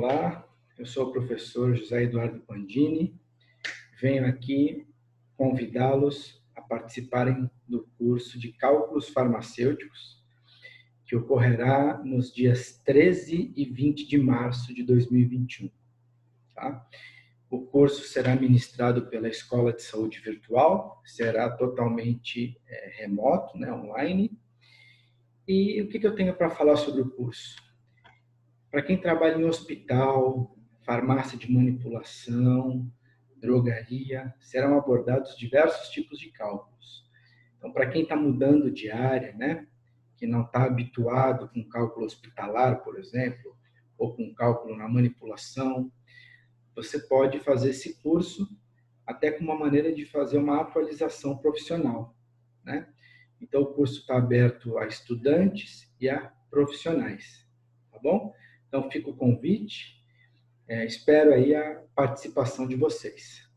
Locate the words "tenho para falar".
26.14-26.76